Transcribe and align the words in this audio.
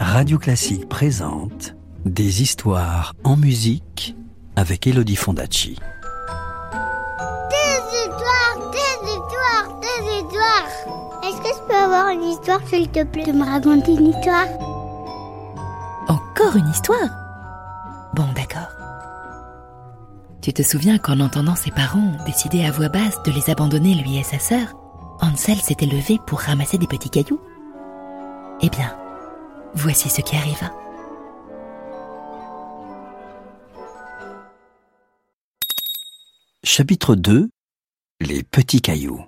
Radio 0.00 0.38
Classique 0.38 0.88
présente 0.88 1.74
Des 2.04 2.42
histoires 2.42 3.14
en 3.24 3.36
musique 3.36 4.16
avec 4.56 4.86
Elodie 4.86 5.16
Fondacci. 5.16 5.78
Des 7.50 7.80
histoires, 7.96 8.70
des 8.72 9.08
histoires, 9.08 9.80
des 9.80 10.16
histoires. 10.16 10.68
Est-ce 11.24 11.40
que 11.42 11.48
je 11.48 11.68
peux 11.68 11.74
avoir 11.74 12.08
une 12.08 12.22
histoire, 12.22 12.60
s'il 12.68 12.88
te 12.88 13.04
plaît, 13.04 13.24
de 13.24 13.32
me 13.32 13.44
raconter 13.44 13.92
une 13.92 14.08
histoire? 14.08 14.46
Encore 16.08 16.56
une 16.56 16.68
histoire? 16.68 17.08
Bon, 18.14 18.26
d'accord. 18.34 18.72
Tu 20.40 20.52
te 20.52 20.62
souviens 20.62 20.98
qu'en 20.98 21.20
entendant 21.20 21.56
ses 21.56 21.70
parents 21.70 22.12
décider 22.26 22.64
à 22.64 22.70
voix 22.70 22.88
basse 22.88 23.22
de 23.24 23.32
les 23.32 23.50
abandonner 23.50 23.94
lui 23.94 24.18
et 24.18 24.22
sa 24.22 24.38
sœur, 24.38 24.68
Hansel 25.20 25.56
s'était 25.56 25.86
levé 25.86 26.18
pour 26.26 26.40
ramasser 26.40 26.78
des 26.78 26.86
petits 26.86 27.10
cailloux? 27.10 27.40
Eh 28.60 28.70
bien, 28.70 28.92
voici 29.78 30.08
ce 30.08 30.20
qui 30.20 30.36
arriva. 30.36 30.72
Chapitre 36.64 37.14
2 37.14 37.48
Les 38.20 38.42
petits 38.42 38.80
cailloux. 38.80 39.24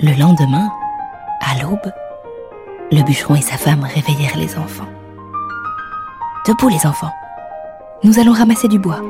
Le 0.00 0.18
lendemain, 0.18 0.70
à 1.40 1.62
l'aube, 1.62 1.92
le 2.90 3.02
bûcheron 3.02 3.36
et 3.36 3.42
sa 3.42 3.56
femme 3.56 3.84
réveillèrent 3.84 4.38
les 4.38 4.56
enfants. 4.56 4.88
Debout 6.46 6.68
les 6.68 6.86
enfants, 6.86 7.12
nous 8.04 8.18
allons 8.18 8.32
ramasser 8.32 8.68
du 8.68 8.78
bois. 8.78 9.02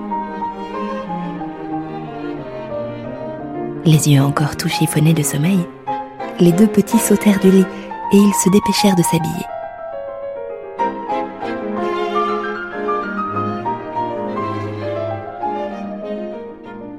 Les 3.84 4.08
yeux 4.08 4.22
encore 4.22 4.56
tout 4.56 4.68
chiffonnés 4.68 5.14
de 5.14 5.22
sommeil, 5.22 5.64
les 6.40 6.52
deux 6.52 6.66
petits 6.66 6.98
sautèrent 6.98 7.40
du 7.40 7.50
lit 7.50 7.66
et 8.12 8.16
ils 8.16 8.34
se 8.34 8.48
dépêchèrent 8.50 8.96
de 8.96 9.02
s'habiller. 9.02 9.46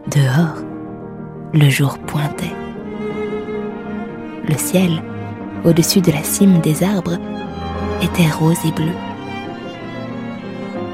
Dehors, 0.08 0.64
le 1.54 1.70
jour 1.70 1.98
pointait. 2.00 2.56
Le 4.48 4.58
ciel, 4.58 5.04
au-dessus 5.64 6.02
de 6.02 6.12
la 6.12 6.24
cime 6.24 6.60
des 6.60 6.84
arbres, 6.84 7.18
était 8.02 8.30
rose 8.32 8.58
et 8.66 8.72
bleu. 8.72 8.94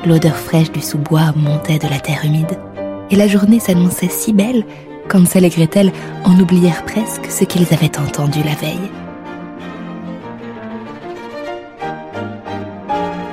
L'odeur 0.06 0.36
fraîche 0.36 0.72
du 0.72 0.82
sous-bois 0.82 1.34
montait 1.36 1.80
de 1.80 1.88
la 1.88 2.00
terre 2.00 2.26
humide, 2.26 2.60
et 3.10 3.16
la 3.16 3.28
journée 3.28 3.60
s'annonçait 3.60 4.10
si 4.10 4.34
belle 4.34 4.66
qu'Ansel 5.10 5.46
et 5.46 5.50
Gretel 5.50 5.92
en 6.24 6.40
oublièrent 6.40 6.84
presque 6.86 7.26
ce 7.30 7.44
qu'ils 7.44 7.74
avaient 7.74 7.98
entendu 7.98 8.44
la 8.44 8.56
veille. 8.56 8.92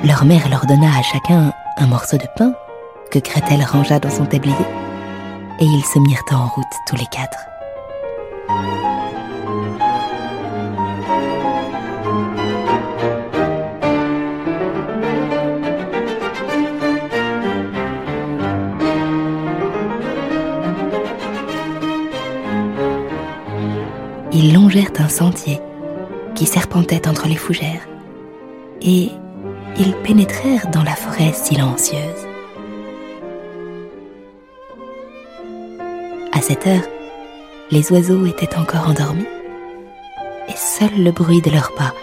Leur 0.05 0.25
mère 0.25 0.49
leur 0.49 0.65
donna 0.65 0.87
à 0.99 1.01
chacun 1.01 1.53
un 1.77 1.87
morceau 1.87 2.17
de 2.17 2.27
pain 2.35 2.53
que 3.09 3.19
Gretel 3.19 3.63
rangea 3.63 3.99
dans 3.99 4.09
son 4.09 4.25
tablier, 4.25 4.53
et 5.61 5.63
ils 5.63 5.85
se 5.85 5.97
mirent 5.97 6.19
en 6.31 6.47
route 6.47 6.65
tous 6.85 6.97
les 6.97 7.05
quatre. 7.05 7.37
Ils 24.33 24.53
longèrent 24.53 24.91
un 24.99 25.07
sentier 25.07 25.61
qui 26.35 26.45
serpentait 26.45 27.07
entre 27.07 27.29
les 27.29 27.37
fougères, 27.37 27.87
et 28.81 29.09
ils 29.77 29.93
pénétrèrent 30.03 30.69
dans 30.69 30.83
la 30.83 30.95
forêt 30.95 31.33
silencieuse. 31.33 32.27
À 36.31 36.41
cette 36.41 36.67
heure, 36.67 36.83
les 37.71 37.91
oiseaux 37.91 38.25
étaient 38.25 38.55
encore 38.55 38.89
endormis, 38.89 39.25
et 40.47 40.57
seul 40.57 41.03
le 41.03 41.11
bruit 41.11 41.41
de 41.41 41.49
leurs 41.49 41.73
pas 41.73 41.93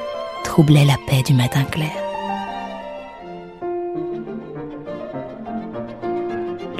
troublait 0.45 0.85
la 0.85 0.97
paix 1.07 1.23
du 1.23 1.35
matin 1.35 1.65
clair. 1.65 1.93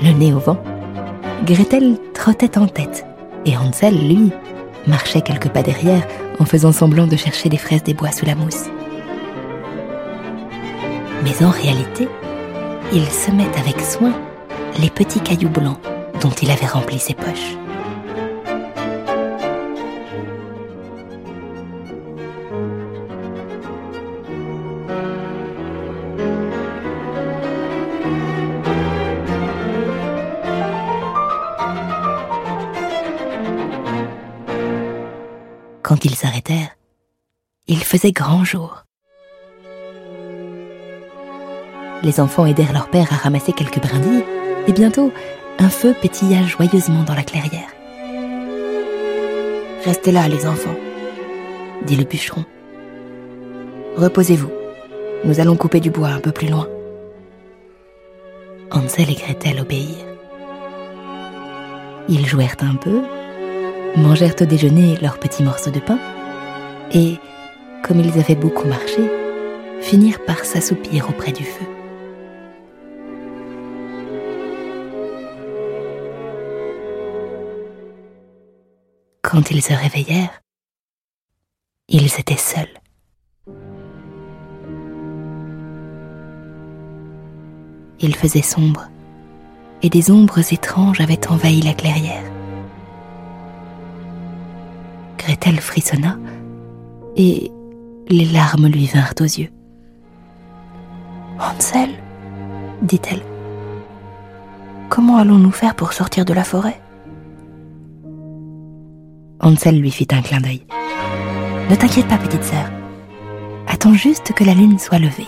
Le 0.03 0.13
nez 0.13 0.33
au 0.33 0.39
vent, 0.39 0.57
Gretel 1.45 1.99
trottait 2.15 2.59
en 2.59 2.67
tête, 2.67 3.05
et 3.45 3.57
Hansel, 3.57 3.95
lui, 4.09 4.33
marchait 4.87 5.21
quelques 5.21 5.51
pas 5.51 5.63
derrière 5.63 6.07
en 6.39 6.45
faisant 6.45 6.73
semblant 6.73 7.07
de 7.07 7.17
chercher 7.17 7.49
des 7.49 7.59
fraises 7.59 7.83
des 7.83 7.95
bois 7.95 8.11
sous 8.11 8.27
la 8.27 8.35
mousse. 8.35 8.65
Mais 11.23 11.45
en 11.45 11.51
réalité, 11.51 12.09
il 12.93 13.07
semait 13.07 13.55
avec 13.59 13.81
soin 13.81 14.13
les 14.79 14.91
petits 14.91 15.21
cailloux 15.21 15.51
blancs 15.51 15.79
dont 16.21 16.31
il 16.31 16.51
avait 16.51 16.67
rempli 16.67 16.99
ses 16.99 17.15
poches. 17.15 17.57
Quand 35.83 36.05
ils 36.05 36.15
s'arrêtèrent, 36.15 36.77
il 37.67 37.83
faisait 37.83 38.13
grand 38.13 38.45
jour. 38.45 38.85
Les 42.03 42.21
enfants 42.21 42.47
aidèrent 42.47 42.73
leur 42.73 42.89
père 42.89 43.13
à 43.13 43.17
ramasser 43.17 43.53
quelques 43.53 43.81
brindilles, 43.81 44.25
et 44.67 44.73
bientôt, 44.73 45.13
un 45.59 45.69
feu 45.69 45.95
pétilla 46.01 46.43
joyeusement 46.43 47.03
dans 47.03 47.15
la 47.15 47.23
clairière. 47.23 47.69
Restez 49.85 50.13
là, 50.13 50.29
les 50.29 50.47
enfants, 50.47 50.77
dit 51.87 51.97
le 51.97 52.05
bûcheron. 52.05 52.45
Reposez-vous, 53.97 54.51
nous 55.25 55.41
allons 55.41 55.57
couper 55.57 55.81
du 55.81 55.91
bois 55.91 56.09
un 56.09 56.21
peu 56.21 56.33
plus 56.33 56.49
loin. 56.49 56.69
Hansel 58.71 59.11
et 59.11 59.15
Gretel 59.15 59.61
obéirent. 59.61 60.07
Ils 62.09 62.27
jouèrent 62.27 62.57
un 62.61 62.77
peu, 62.77 63.03
mangèrent 63.97 64.37
au 64.41 64.45
déjeuner 64.45 64.97
leurs 65.03 65.19
petits 65.19 65.43
morceaux 65.43 65.71
de 65.71 65.81
pain, 65.81 65.99
et, 66.93 67.19
comme 67.83 68.01
ils 68.01 68.19
avaient 68.19 68.35
beaucoup 68.35 68.67
marché, 68.67 69.11
finirent 69.81 70.25
par 70.25 70.45
s'assoupir 70.45 71.09
auprès 71.09 71.33
du 71.33 71.45
feu. 71.45 71.67
Quand 79.31 79.49
ils 79.53 79.63
se 79.63 79.73
réveillèrent, 79.73 80.43
ils 81.89 82.19
étaient 82.19 82.37
seuls. 82.37 82.81
Il 88.01 88.17
faisait 88.17 88.43
sombre, 88.43 88.89
et 89.83 89.89
des 89.89 90.11
ombres 90.11 90.53
étranges 90.53 91.01
avaient 91.01 91.29
envahi 91.29 91.63
la 91.63 91.75
clairière. 91.75 92.25
Gretel 95.17 95.61
frissonna, 95.61 96.19
et 97.15 97.53
les 98.09 98.25
larmes 98.25 98.67
lui 98.67 98.87
vinrent 98.87 99.15
aux 99.21 99.23
yeux. 99.23 99.53
Hansel, 101.39 101.91
dit-elle, 102.83 103.23
comment 104.89 105.19
allons-nous 105.19 105.53
faire 105.53 105.77
pour 105.77 105.93
sortir 105.93 106.25
de 106.25 106.33
la 106.33 106.43
forêt? 106.43 106.81
Hansel 109.43 109.81
lui 109.81 109.91
fit 109.91 110.09
un 110.13 110.21
clin 110.21 110.41
d'œil. 110.41 110.67
Ne 111.71 111.75
t'inquiète 111.75 112.09
pas, 112.09 112.19
petite 112.19 112.45
sœur. 112.45 112.71
Attends 113.67 113.95
juste 113.95 114.35
que 114.35 114.45
la 114.45 114.53
lune 114.53 114.79
soit 114.79 114.99
levée. 114.99 115.27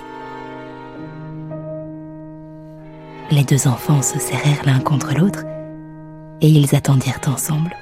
Les 3.30 3.44
deux 3.44 3.66
enfants 3.66 4.02
se 4.02 4.18
serrèrent 4.18 4.66
l'un 4.66 4.80
contre 4.80 5.14
l'autre 5.14 5.44
et 6.42 6.48
ils 6.48 6.74
attendirent 6.74 7.20
ensemble. 7.26 7.74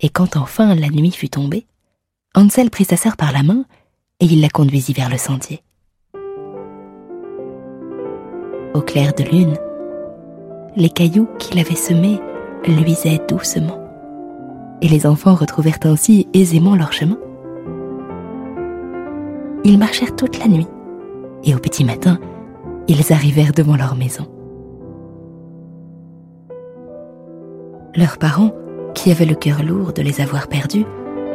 Et 0.00 0.08
quand 0.08 0.36
enfin 0.36 0.74
la 0.74 0.88
nuit 0.88 1.12
fut 1.12 1.28
tombée, 1.28 1.66
Hansel 2.34 2.70
prit 2.70 2.84
sa 2.84 2.96
sœur 2.96 3.16
par 3.16 3.32
la 3.32 3.44
main 3.44 3.64
et 4.18 4.24
il 4.24 4.40
la 4.40 4.48
conduisit 4.48 4.94
vers 4.94 5.10
le 5.10 5.18
sentier. 5.18 5.62
Au 8.72 8.80
clair 8.80 9.12
de 9.14 9.24
lune, 9.24 9.56
les 10.76 10.90
cailloux 10.90 11.26
qu'il 11.38 11.58
avait 11.58 11.74
semés 11.74 12.20
luisaient 12.68 13.20
doucement, 13.28 13.80
et 14.80 14.86
les 14.86 15.06
enfants 15.06 15.34
retrouvèrent 15.34 15.80
ainsi 15.84 16.28
aisément 16.34 16.76
leur 16.76 16.92
chemin. 16.92 17.18
Ils 19.64 19.76
marchèrent 19.76 20.14
toute 20.14 20.38
la 20.38 20.46
nuit, 20.46 20.68
et 21.42 21.54
au 21.54 21.58
petit 21.58 21.84
matin, 21.84 22.18
ils 22.86 23.12
arrivèrent 23.12 23.52
devant 23.52 23.76
leur 23.76 23.96
maison. 23.96 24.26
Leurs 27.96 28.18
parents, 28.18 28.52
qui 28.94 29.10
avaient 29.10 29.24
le 29.24 29.34
cœur 29.34 29.64
lourd 29.64 29.92
de 29.92 30.02
les 30.02 30.20
avoir 30.20 30.46
perdus, 30.46 30.84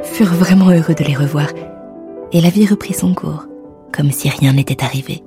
furent 0.03 0.33
vraiment 0.33 0.69
heureux 0.69 0.93
de 0.93 1.03
les 1.03 1.15
revoir, 1.15 1.47
et 2.31 2.39
la 2.39 2.49
vie 2.49 2.65
reprit 2.65 2.93
son 2.93 3.13
cours, 3.13 3.45
comme 3.91 4.11
si 4.11 4.29
rien 4.29 4.53
n'était 4.53 4.83
arrivé. 4.85 5.21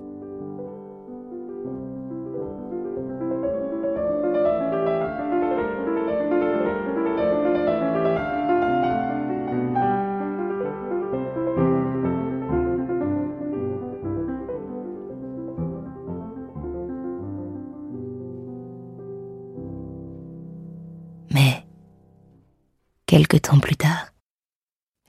Quelque 23.09 23.39
temps 23.39 23.59
plus 23.59 23.75
tard, 23.75 24.13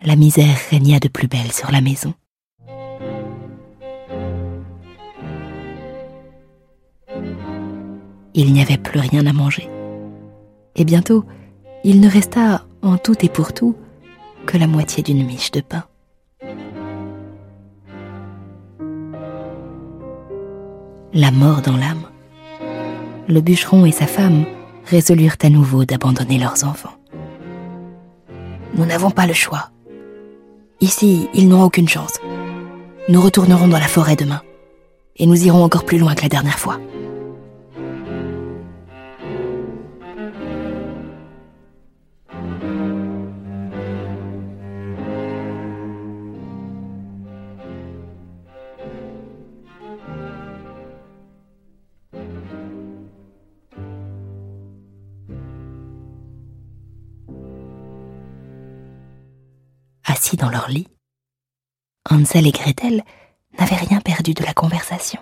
la 0.01 0.15
misère 0.15 0.57
régna 0.71 0.99
de 0.99 1.09
plus 1.09 1.27
belle 1.27 1.51
sur 1.51 1.69
la 1.69 1.81
maison. 1.81 2.13
Il 8.33 8.53
n'y 8.53 8.61
avait 8.61 8.77
plus 8.77 9.01
rien 9.01 9.25
à 9.25 9.33
manger. 9.33 9.69
Et 10.77 10.85
bientôt, 10.85 11.25
il 11.83 11.99
ne 11.99 12.09
resta 12.09 12.65
en 12.81 12.97
tout 12.97 13.17
et 13.23 13.27
pour 13.27 13.51
tout 13.53 13.75
que 14.45 14.57
la 14.57 14.67
moitié 14.67 15.03
d'une 15.03 15.25
miche 15.25 15.51
de 15.51 15.59
pain. 15.59 15.83
La 21.11 21.31
mort 21.31 21.61
dans 21.61 21.75
l'âme, 21.75 22.05
le 23.27 23.41
bûcheron 23.41 23.85
et 23.85 23.91
sa 23.91 24.07
femme 24.07 24.45
résolurent 24.85 25.35
à 25.41 25.49
nouveau 25.49 25.83
d'abandonner 25.83 26.39
leurs 26.39 26.63
enfants. 26.63 26.98
Nous 28.75 28.85
n'avons 28.85 29.11
pas 29.11 29.27
le 29.27 29.33
choix. 29.33 29.69
Ici, 30.81 31.29
ils 31.33 31.49
n'ont 31.49 31.63
aucune 31.63 31.89
chance. 31.89 32.19
Nous 33.09 33.21
retournerons 33.21 33.67
dans 33.67 33.79
la 33.79 33.87
forêt 33.87 34.15
demain. 34.15 34.41
Et 35.17 35.25
nous 35.25 35.45
irons 35.45 35.63
encore 35.63 35.85
plus 35.85 35.97
loin 35.97 36.15
que 36.15 36.21
la 36.21 36.29
dernière 36.29 36.59
fois. 36.59 36.79
Assis 60.19 60.35
dans 60.35 60.49
leur 60.49 60.67
lit, 60.67 60.87
Hansel 62.09 62.45
et 62.45 62.51
Gretel 62.51 63.03
n'avaient 63.57 63.77
rien 63.77 64.01
perdu 64.01 64.33
de 64.33 64.43
la 64.43 64.53
conversation. 64.53 65.21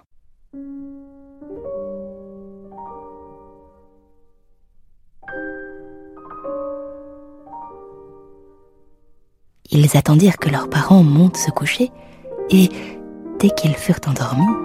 Ils 9.69 9.95
attendirent 9.95 10.38
que 10.38 10.49
leurs 10.49 10.69
parents 10.69 11.03
montent 11.03 11.38
se 11.38 11.51
coucher 11.51 11.91
et, 12.49 12.69
dès 13.39 13.49
qu'ils 13.51 13.75
furent 13.75 13.99
endormis, 14.07 14.55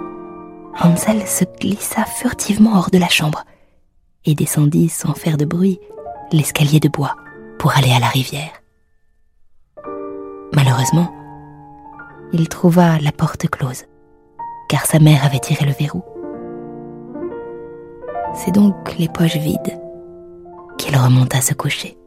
Hansel 0.81 1.27
se 1.27 1.43
glissa 1.59 2.05
furtivement 2.05 2.75
hors 2.75 2.89
de 2.89 2.97
la 2.97 3.09
chambre 3.09 3.43
et 4.25 4.33
descendit 4.33 4.89
sans 4.89 5.13
faire 5.13 5.37
de 5.37 5.45
bruit 5.45 5.79
l'escalier 6.31 6.79
de 6.79 6.89
bois 6.89 7.15
pour 7.59 7.77
aller 7.77 7.91
à 7.91 7.99
la 7.99 8.07
rivière. 8.07 8.62
Malheureusement, 10.55 11.11
il 12.31 12.47
trouva 12.47 12.99
la 12.99 13.11
porte 13.11 13.47
close, 13.49 13.85
car 14.69 14.85
sa 14.85 14.99
mère 14.99 15.25
avait 15.25 15.39
tiré 15.39 15.65
le 15.65 15.71
verrou. 15.71 16.03
C'est 18.33 18.51
donc 18.51 18.97
les 18.97 19.09
poches 19.09 19.37
vides 19.37 19.79
qu'il 20.77 20.97
remonta 20.97 21.41
se 21.41 21.53
coucher. 21.53 21.97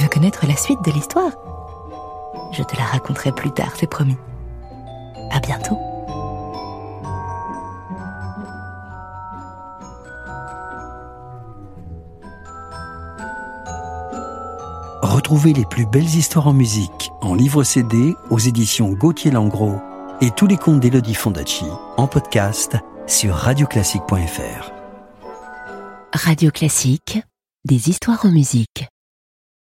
Tu 0.00 0.04
veux 0.04 0.10
connaître 0.10 0.46
la 0.46 0.56
suite 0.56 0.82
de 0.82 0.90
l'histoire 0.92 1.32
Je 2.52 2.62
te 2.62 2.74
la 2.74 2.84
raconterai 2.84 3.32
plus 3.32 3.50
tard, 3.50 3.74
c'est 3.76 3.86
promis. 3.86 4.16
À 5.30 5.40
bientôt. 5.40 5.76
Retrouvez 15.02 15.52
les 15.52 15.66
plus 15.66 15.84
belles 15.84 16.04
histoires 16.04 16.46
en 16.46 16.54
musique 16.54 17.10
en 17.20 17.34
livre 17.34 17.62
CD 17.62 18.14
aux 18.30 18.38
éditions 18.38 18.94
Gauthier 18.94 19.30
Langros 19.30 19.82
et 20.22 20.30
tous 20.30 20.46
les 20.46 20.56
contes 20.56 20.80
d'Elodie 20.80 21.14
Fondacci 21.14 21.66
en 21.98 22.06
podcast 22.06 22.78
sur 23.06 23.34
radioclassique.fr. 23.34 24.72
Radio 26.14 26.50
Classique, 26.50 27.20
des 27.66 27.90
histoires 27.90 28.24
en 28.24 28.30
musique. 28.30 28.88